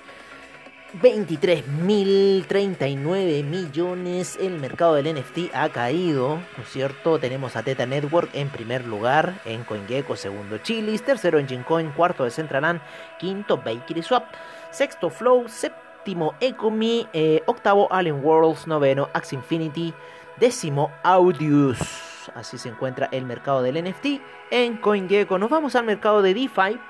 23.039 1.01 3.45
millones. 3.45 4.37
El 4.41 4.59
mercado 4.59 4.95
del 4.95 5.15
NFT 5.15 5.55
ha 5.55 5.69
caído, 5.71 6.41
¿no 6.57 6.63
es 6.63 6.69
cierto? 6.69 7.19
Tenemos 7.19 7.57
a 7.57 7.63
Teta 7.63 7.87
Network 7.87 8.29
en 8.35 8.51
primer 8.51 8.87
lugar, 8.87 9.41
en 9.47 9.65
CoinGecko, 9.65 10.17
segundo 10.17 10.59
Chilis, 10.59 11.03
tercero 11.03 11.39
en 11.39 11.63
Coin, 11.63 11.93
cuarto 11.93 12.25
de 12.25 12.31
Centraland, 12.31 12.83
quinto 13.19 13.57
Bakery 13.57 14.03
Swap, 14.03 14.27
sexto 14.71 15.09
Flow, 15.09 15.49
séptimo 15.49 15.82
séptimo 16.03 16.35
Ecomi, 16.41 17.07
eh, 17.13 17.43
octavo 17.47 17.87
Alien 17.93 18.25
Worlds, 18.25 18.67
noveno 18.67 19.09
Axe 19.13 19.37
Infinity, 19.37 19.95
décimo 20.41 20.91
Audius. 21.05 21.79
Así 22.35 22.59
se 22.59 22.71
encuentra 22.71 23.09
el 23.13 23.25
mercado 23.25 23.63
del 23.63 23.85
NFT 23.85 24.21
en 24.51 24.79
CoinGecko. 24.79 25.39
Nos 25.39 25.49
vamos 25.49 25.77
al 25.77 25.85
mercado 25.85 26.21
de 26.21 26.35
DeFi. 26.35 26.81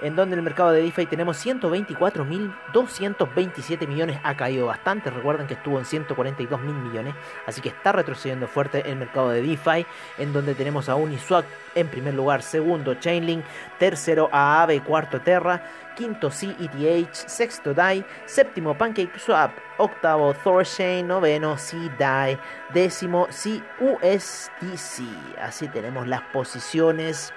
En 0.00 0.16
donde 0.16 0.34
el 0.36 0.42
mercado 0.42 0.70
de 0.70 0.82
DeFi 0.82 1.06
tenemos 1.06 1.44
124.227 1.44 3.86
millones, 3.86 4.18
ha 4.22 4.36
caído 4.36 4.66
bastante, 4.66 5.10
recuerden 5.10 5.46
que 5.46 5.54
estuvo 5.54 5.78
en 5.78 5.84
142.000 5.84 6.58
millones, 6.58 7.14
así 7.46 7.60
que 7.60 7.68
está 7.70 7.92
retrocediendo 7.92 8.48
fuerte 8.48 8.90
el 8.90 8.96
mercado 8.96 9.30
de 9.30 9.42
DeFi, 9.42 9.86
en 10.18 10.32
donde 10.32 10.54
tenemos 10.54 10.88
a 10.88 10.94
Uniswap 10.94 11.44
en 11.74 11.88
primer 11.88 12.14
lugar, 12.14 12.42
segundo 12.42 12.94
Chainlink, 12.94 13.44
tercero 13.78 14.30
Aave, 14.32 14.80
cuarto 14.82 15.20
Terra, 15.20 15.62
quinto 15.94 16.30
CETH, 16.30 17.14
sexto 17.14 17.74
DAI, 17.74 18.04
séptimo 18.26 18.76
PancakeSwap, 18.76 19.52
octavo 19.78 20.34
Thorchain, 20.34 21.06
noveno 21.06 21.56
CDAI, 21.56 22.38
décimo 22.72 23.28
CUSDC. 23.28 25.02
Así 25.40 25.68
tenemos 25.68 26.06
las 26.06 26.22
posiciones 26.32 27.32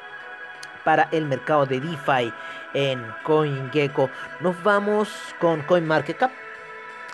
para 0.87 1.09
el 1.11 1.25
mercado 1.25 1.65
de 1.65 1.81
DeFi 1.81 2.31
en 2.73 3.05
CoinGecko. 3.23 4.09
Nos 4.39 4.63
vamos 4.63 5.09
con 5.37 5.61
CoinMarketCap, 5.63 6.31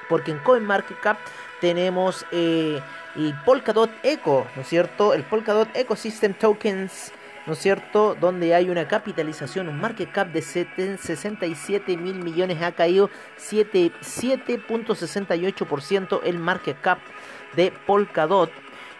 porque 0.07 0.29
en 0.29 0.37
CoinMarketCap 0.37 1.17
tenemos 1.59 2.23
eh, 2.31 2.79
el 3.15 3.33
Polkadot 3.43 3.89
Eco, 4.03 4.45
¿no 4.55 4.61
es 4.61 4.67
cierto? 4.67 5.15
El 5.15 5.23
Polkadot 5.23 5.75
Ecosystem 5.75 6.35
Tokens. 6.35 7.11
¿no 7.47 7.53
es 7.53 7.59
cierto? 7.59 8.15
Donde 8.21 8.53
hay 8.53 8.69
una 8.69 8.87
capitalización, 8.87 9.67
un 9.67 9.81
market 9.81 10.11
cap 10.11 10.27
de 10.27 10.43
67 10.43 11.97
mil 11.97 12.23
millones, 12.23 12.61
ha 12.61 12.73
caído 12.73 13.09
7.68% 13.39 16.19
el 16.23 16.37
market 16.37 16.79
cap 16.79 16.99
de 17.55 17.73
Polkadot 17.87 18.51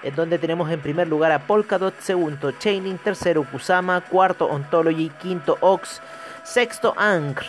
en 0.04 0.16
donde 0.16 0.38
tenemos 0.38 0.70
en 0.70 0.82
primer 0.82 1.08
lugar 1.08 1.32
a 1.32 1.48
Polkadot, 1.48 1.98
segundo 2.00 2.52
Chaining, 2.52 2.98
tercero 2.98 3.44
Kusama, 3.44 4.02
cuarto 4.02 4.46
Ontology, 4.48 5.10
quinto 5.10 5.58
Ox, 5.62 6.02
sexto 6.44 6.94
Ankr, 6.98 7.46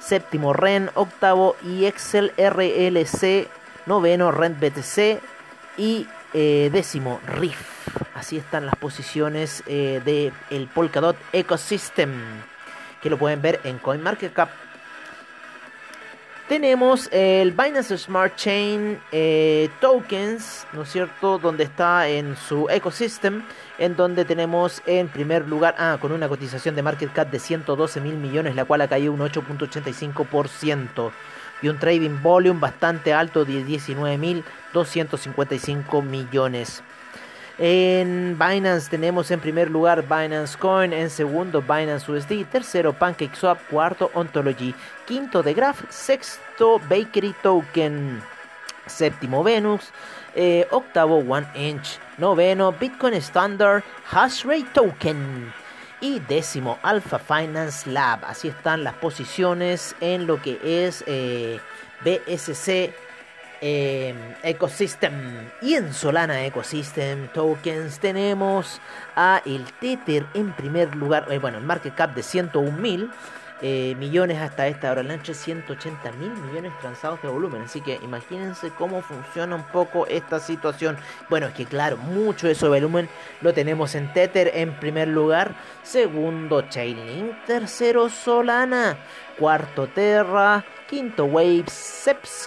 séptimo 0.00 0.52
Ren, 0.52 0.90
octavo 0.94 1.56
Excel 1.64 2.32
RLC, 2.36 3.48
noveno 3.86 4.32
Rent 4.32 4.58
BTC 4.58 5.20
y 5.78 6.06
eh, 6.34 6.70
décimo 6.72 7.20
Riff. 7.26 7.88
Así 8.14 8.36
están 8.36 8.66
las 8.66 8.76
posiciones 8.76 9.62
eh, 9.66 10.00
del 10.04 10.32
el 10.50 10.68
Polkadot 10.68 11.16
Ecosystem, 11.32 12.12
que 13.00 13.10
lo 13.10 13.18
pueden 13.18 13.42
ver 13.42 13.60
en 13.64 13.78
CoinMarketCap 13.78 14.50
tenemos 16.52 17.08
el 17.12 17.52
Binance 17.52 17.96
Smart 17.96 18.36
Chain 18.36 19.00
eh, 19.10 19.70
Tokens, 19.80 20.66
¿no 20.74 20.82
es 20.82 20.92
cierto? 20.92 21.38
Donde 21.38 21.64
está 21.64 22.10
en 22.10 22.36
su 22.36 22.68
ecosystem, 22.68 23.42
en 23.78 23.96
donde 23.96 24.26
tenemos 24.26 24.82
en 24.84 25.08
primer 25.08 25.48
lugar, 25.48 25.74
ah, 25.78 25.96
con 25.98 26.12
una 26.12 26.28
cotización 26.28 26.74
de 26.74 26.82
market 26.82 27.10
cap 27.10 27.30
de 27.30 27.38
112 27.38 28.02
mil 28.02 28.18
millones, 28.18 28.54
la 28.54 28.66
cual 28.66 28.82
ha 28.82 28.88
caído 28.88 29.14
un 29.14 29.20
8.85% 29.20 31.10
y 31.62 31.70
un 31.70 31.78
trading 31.78 32.20
volume 32.22 32.60
bastante 32.60 33.14
alto 33.14 33.46
de 33.46 33.64
19.255 33.64 36.02
millones. 36.02 36.82
En 37.64 38.36
Binance 38.40 38.90
tenemos 38.90 39.30
en 39.30 39.38
primer 39.38 39.70
lugar 39.70 40.02
Binance 40.02 40.58
Coin, 40.58 40.92
en 40.92 41.08
segundo 41.08 41.62
Binance 41.62 42.10
USD, 42.10 42.44
tercero 42.50 42.92
PancakeSwap, 42.92 43.56
cuarto 43.70 44.10
Ontology, 44.14 44.74
quinto 45.06 45.44
The 45.44 45.54
Graph, 45.54 45.88
sexto 45.88 46.80
Bakery 46.90 47.32
Token, 47.40 48.20
séptimo 48.86 49.44
Venus, 49.44 49.92
eh, 50.34 50.66
octavo 50.72 51.18
One 51.18 51.46
Inch, 51.54 52.00
noveno 52.18 52.72
Bitcoin 52.72 53.14
Standard 53.14 53.84
Hashrate 54.10 54.66
Token 54.74 55.54
y 56.00 56.18
décimo 56.18 56.80
Alpha 56.82 57.20
Finance 57.20 57.88
Lab. 57.88 58.24
Así 58.24 58.48
están 58.48 58.82
las 58.82 58.94
posiciones 58.94 59.94
en 60.00 60.26
lo 60.26 60.42
que 60.42 60.58
es 60.64 61.04
eh, 61.06 61.60
BSC 62.04 62.92
eh, 63.62 64.14
Ecosystem. 64.42 65.48
Y 65.62 65.74
en 65.74 65.94
Solana 65.94 66.44
Ecosystem 66.44 67.28
Tokens 67.28 68.00
tenemos 68.00 68.80
a 69.16 69.40
el 69.46 69.64
Tether 69.80 70.26
en 70.34 70.52
primer 70.52 70.94
lugar. 70.96 71.26
Eh, 71.30 71.38
bueno, 71.38 71.58
el 71.58 71.64
market 71.64 71.94
cap 71.94 72.14
de 72.14 72.22
101 72.22 72.76
mil. 72.76 73.10
Eh, 73.64 73.94
millones 73.96 74.38
hasta 74.38 74.66
esta 74.66 74.90
hora 74.90 75.04
noche, 75.04 75.34
180 75.34 76.10
mil 76.12 76.32
millones 76.32 76.72
transados 76.80 77.22
de 77.22 77.28
volumen. 77.28 77.62
Así 77.62 77.80
que 77.80 78.00
imagínense 78.02 78.70
cómo 78.70 79.02
funciona 79.02 79.54
un 79.54 79.62
poco 79.62 80.04
esta 80.08 80.40
situación. 80.40 80.96
Bueno, 81.30 81.46
es 81.46 81.54
que 81.54 81.64
claro, 81.64 81.96
mucho 81.96 82.48
de 82.48 82.54
ese 82.54 82.66
volumen 82.66 83.08
lo 83.40 83.54
tenemos 83.54 83.94
en 83.94 84.12
Tether 84.12 84.50
en 84.54 84.74
primer 84.80 85.06
lugar. 85.06 85.54
Segundo, 85.84 86.62
Chainlink. 86.62 87.44
Tercero, 87.46 88.08
Solana. 88.08 88.98
Cuarto, 89.38 89.86
Terra. 89.86 90.64
Quinto, 90.88 91.26
Waves. 91.26 91.72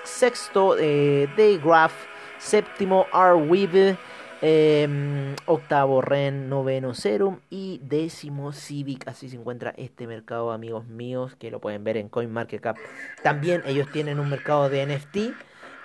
Sexto, 0.04 0.76
eh, 0.78 1.30
Daygraph. 1.38 1.94
Séptimo, 2.40 3.08
Arweave. 3.14 3.98
Em, 4.42 5.36
octavo 5.46 6.02
Ren, 6.02 6.50
noveno 6.50 6.94
Serum 6.94 7.40
y 7.50 7.80
décimo 7.84 8.52
Civic. 8.52 9.08
Así 9.08 9.30
se 9.30 9.38
encuentra 9.38 9.74
este 9.78 10.08
mercado, 10.08 10.52
amigos 10.52 10.86
míos, 10.88 11.36
que 11.40 11.52
lo 11.52 11.60
pueden 11.60 11.84
ver 11.84 11.98
en 11.98 12.10
CoinMarketCap. 12.10 12.78
También 13.24 13.64
ellos 13.66 13.90
tienen 13.92 14.20
un 14.20 14.30
mercado 14.30 14.70
de 14.70 14.86
NFT 14.86 15.18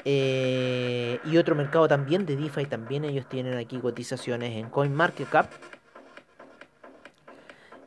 eh, 0.04 1.20
y 1.24 1.36
otro 1.36 1.54
mercado 1.54 1.86
también 1.86 2.26
de 2.26 2.36
DeFi. 2.36 2.66
También 2.66 3.04
ellos 3.04 3.28
tienen 3.28 3.56
aquí 3.56 3.78
cotizaciones 3.78 4.56
en 4.56 4.68
CoinMarketCap. 4.68 5.46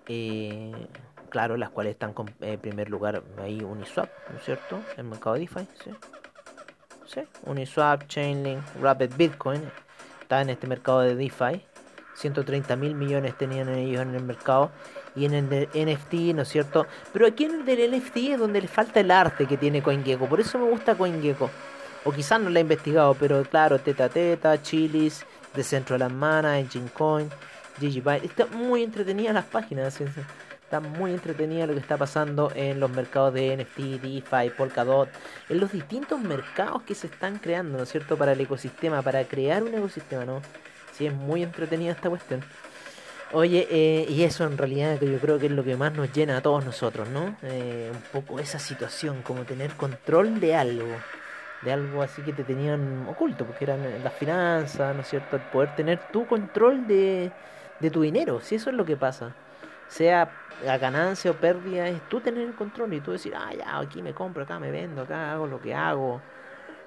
Eh, 0.08 0.72
claro, 1.30 1.58
las 1.58 1.72
cuales 1.72 1.92
están 1.92 2.14
en 2.40 2.60
primer 2.60 2.90
lugar 2.90 3.24
ahí 3.42 3.62
Uniswap, 3.62 4.10
¿no 4.32 4.38
es 4.38 4.46
cierto? 4.46 4.82
El 4.98 5.06
mercado 5.06 5.36
de 5.36 5.42
DeFi, 5.42 5.68
sí. 5.84 5.92
Sí, 7.06 7.22
Uniswap, 7.44 8.08
Chainlink, 8.08 8.62
Rapid 8.82 9.12
Bitcoin 9.18 9.62
en 10.30 10.50
este 10.50 10.68
mercado 10.68 11.02
de 11.02 11.16
DeFi. 11.16 11.62
130 12.16 12.76
mil 12.76 12.96
millones 12.96 13.38
tenían 13.38 13.70
ellos 13.70 14.02
en 14.02 14.14
el 14.14 14.24
mercado 14.24 14.72
y 15.16 15.26
en 15.26 15.34
el 15.34 15.70
NFT, 15.74 16.14
¿no 16.36 16.44
es 16.44 16.50
cierto? 16.50 16.86
Pero 17.12 17.26
aquí 17.26 17.46
en 17.46 17.56
el 17.56 17.66
del 17.66 17.98
NFT 17.98 18.18
es 18.18 18.40
donde 18.40 18.62
le 18.62 18.68
falta 18.68 19.00
el 19.00 19.10
arte 19.12 19.46
que 19.46 19.58
tiene 19.58 19.82
CoinGecko, 19.82 20.28
por 20.28 20.40
eso 20.40 20.60
me 20.60 20.70
gusta 20.70 20.96
CoinGecko. 20.96 21.50
O 22.06 22.12
quizás 22.12 22.40
no 22.40 22.50
lo 22.50 22.58
he 22.58 22.62
investigado, 22.62 23.16
pero 23.16 23.42
claro, 23.44 23.80
Teta 23.80 24.10
Teta, 24.10 24.62
Chilis, 24.62 25.26
Decentraland 25.56 26.16
Mana, 26.16 26.60
Engine 26.60 26.90
Coin, 26.90 27.30
Gigibyte. 27.80 28.26
Está 28.26 28.46
muy 28.48 28.84
entretenida 28.84 29.32
las 29.32 29.46
páginas, 29.46 30.00
está 30.74 30.90
muy 30.90 31.12
entretenida 31.12 31.68
lo 31.68 31.74
que 31.74 31.80
está 31.80 31.98
pasando 31.98 32.52
en 32.56 32.80
los 32.80 32.90
mercados 32.90 33.32
de 33.36 33.56
NFT, 33.58 34.02
DeFi, 34.02 34.50
Polkadot, 34.58 35.08
en 35.48 35.60
los 35.60 35.72
distintos 35.72 36.20
mercados 36.20 36.82
que 36.82 36.96
se 36.96 37.06
están 37.06 37.38
creando, 37.38 37.78
¿no 37.78 37.84
es 37.84 37.90
cierto?, 37.90 38.18
para 38.18 38.32
el 38.32 38.42
ecosistema, 38.42 39.04
para 39.04 39.24
crear 39.26 39.62
un 39.62 39.76
ecosistema, 39.76 40.26
¿no? 40.26 40.42
Sí, 40.92 41.06
es 41.06 41.14
muy 41.14 41.44
entretenida 41.44 41.92
esta 41.92 42.10
cuestión. 42.10 42.44
Oye, 43.34 43.68
eh, 43.70 44.08
y 44.10 44.24
eso 44.24 44.46
en 44.46 44.58
realidad 44.58 44.98
que 44.98 45.12
yo 45.12 45.20
creo 45.20 45.38
que 45.38 45.46
es 45.46 45.52
lo 45.52 45.64
que 45.64 45.76
más 45.76 45.94
nos 45.94 46.12
llena 46.12 46.38
a 46.38 46.42
todos 46.42 46.66
nosotros, 46.66 47.08
¿no? 47.10 47.36
Eh, 47.44 47.92
un 47.94 48.02
poco 48.12 48.40
esa 48.40 48.58
situación, 48.58 49.22
como 49.22 49.44
tener 49.44 49.74
control 49.74 50.40
de 50.40 50.56
algo, 50.56 50.88
de 51.62 51.72
algo 51.72 52.02
así 52.02 52.24
que 52.24 52.34
te 52.34 52.44
tenían 52.44 53.06
oculto, 53.08 53.46
porque 53.46 53.66
eran 53.66 54.04
las 54.04 54.14
finanzas, 54.14 54.96
¿no 54.96 55.04
es 55.04 55.08
cierto? 55.08 55.36
El 55.36 55.44
poder 55.44 55.76
tener 55.76 56.00
tu 56.12 56.26
control 56.26 56.88
de, 56.88 57.32
de 57.80 57.92
tu 57.92 58.02
dinero, 58.02 58.42
si 58.42 58.56
eso 58.56 58.72
es 58.72 58.76
lo 58.76 58.86
que 58.86 58.98
pasa 58.98 59.36
sea 59.88 60.32
la 60.64 60.78
ganancia 60.78 61.32
o 61.32 61.34
pérdida, 61.34 61.88
es 61.88 62.02
tú 62.10 62.20
tener 62.22 62.48
el 62.48 62.56
control 62.56 62.94
y 62.94 63.02
tú 63.02 63.12
decir, 63.12 63.34
ah, 63.36 63.52
ya, 63.54 63.80
aquí 63.80 64.02
me 64.02 64.14
compro, 64.14 64.44
acá 64.44 64.60
me 64.60 64.72
vendo, 64.72 65.02
acá 65.02 65.34
hago 65.34 65.48
lo 65.48 65.62
que 65.62 65.74
hago, 65.74 66.22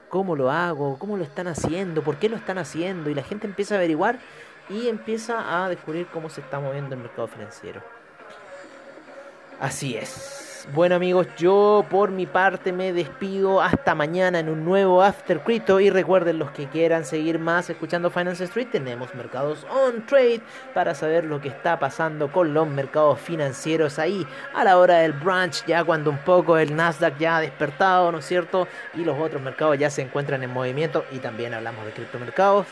cómo 0.09 0.37
lo 0.37 0.51
hago, 0.51 0.99
cómo 0.99 1.17
lo 1.17 1.25
están 1.25 1.49
haciendo, 1.49 2.03
por 2.03 2.17
qué 2.17 2.29
lo 2.29 2.37
están 2.37 2.59
haciendo, 2.59 3.11
y 3.11 3.15
la 3.15 3.23
gente 3.23 3.47
empieza 3.47 3.75
a 3.75 3.79
averiguar 3.79 4.19
y 4.69 4.89
empieza 4.89 5.65
a 5.65 5.69
descubrir 5.69 6.07
cómo 6.09 6.29
se 6.29 6.41
está 6.41 6.59
moviendo 6.61 6.95
el 6.95 7.03
mercado 7.03 7.29
financiero. 7.29 7.83
Así 9.61 9.97
es. 9.97 10.36
Bueno 10.75 10.97
amigos, 10.97 11.29
yo 11.39 11.87
por 11.89 12.11
mi 12.11 12.27
parte 12.27 12.73
me 12.73 12.93
despido 12.93 13.63
hasta 13.63 13.95
mañana 13.95 14.41
en 14.41 14.49
un 14.49 14.65
nuevo 14.65 15.01
After 15.01 15.39
Crypto 15.39 15.79
y 15.79 15.91
recuerden 15.91 16.41
los 16.41 16.51
que 16.51 16.67
quieran 16.67 17.05
seguir 17.05 17.39
más 17.39 17.71
escuchando 17.71 18.11
Finance 18.11 18.43
Street, 18.43 18.67
tenemos 18.73 19.15
mercados 19.15 19.65
on 19.71 20.05
trade 20.07 20.41
para 20.75 20.97
saber 20.97 21.25
lo 21.25 21.41
que 21.41 21.51
está 21.51 21.79
pasando 21.79 22.33
con 22.33 22.53
los 22.53 22.67
mercados 22.67 23.21
financieros 23.21 24.01
ahí 24.01 24.27
a 24.57 24.65
la 24.65 24.77
hora 24.77 24.97
del 24.97 25.13
brunch, 25.13 25.65
ya 25.67 25.85
cuando 25.85 26.11
un 26.11 26.19
poco 26.19 26.59
el 26.59 26.75
Nasdaq 26.75 27.17
ya 27.17 27.37
ha 27.37 27.41
despertado, 27.41 28.11
¿no 28.11 28.19
es 28.19 28.25
cierto? 28.25 28.67
Y 28.95 29.05
los 29.05 29.17
otros 29.17 29.41
mercados 29.41 29.79
ya 29.79 29.89
se 29.89 30.03
encuentran 30.03 30.43
en 30.43 30.51
movimiento 30.51 31.05
y 31.13 31.19
también 31.19 31.55
hablamos 31.55 31.87
de 31.87 31.93
criptomercados 31.93 32.67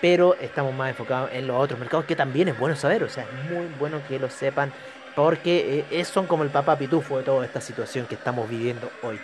pero 0.00 0.34
estamos 0.40 0.74
más 0.74 0.90
enfocados 0.90 1.30
en 1.32 1.46
los 1.46 1.56
otros 1.56 1.78
mercados 1.78 2.06
que 2.06 2.16
también 2.16 2.48
es 2.48 2.58
bueno 2.58 2.74
saber, 2.74 3.04
o 3.04 3.08
sea, 3.08 3.22
es 3.22 3.50
muy 3.50 3.66
bueno 3.78 4.00
que 4.08 4.18
lo 4.18 4.28
sepan 4.28 4.72
porque 5.14 5.84
eh, 5.90 6.04
son 6.04 6.26
como 6.26 6.42
el 6.42 6.50
papá 6.50 6.76
pitufo 6.78 7.18
de 7.18 7.24
toda 7.24 7.44
esta 7.44 7.60
situación 7.60 8.06
que 8.06 8.14
estamos 8.14 8.48
viviendo 8.48 8.90
hoy. 9.02 9.20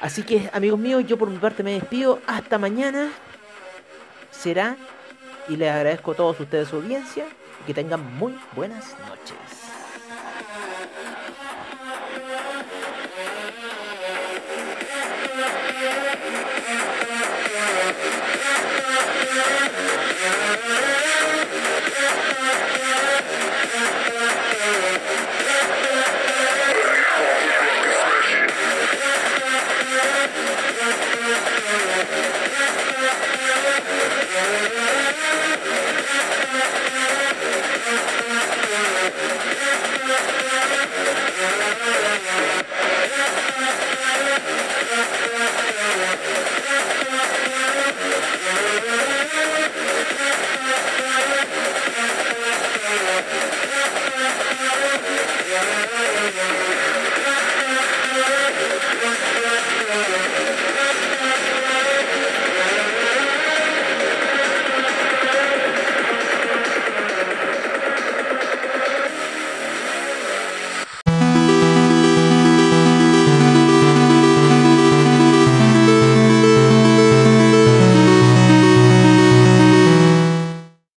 Así 0.00 0.22
que, 0.22 0.48
amigos 0.52 0.78
míos, 0.78 1.04
yo 1.06 1.18
por 1.18 1.28
mi 1.28 1.38
parte 1.38 1.62
me 1.62 1.72
despido. 1.72 2.20
Hasta 2.26 2.58
mañana. 2.58 3.10
Será. 4.30 4.76
Y 5.48 5.56
les 5.56 5.70
agradezco 5.70 6.12
a 6.12 6.14
todos 6.14 6.38
ustedes 6.38 6.68
su 6.68 6.76
audiencia. 6.76 7.24
Y 7.62 7.66
que 7.66 7.74
tengan 7.74 8.14
muy 8.16 8.38
buenas 8.54 8.94
noches. 9.08 9.67